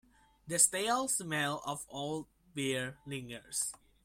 [0.47, 3.71] The stale smell of old beer lingers.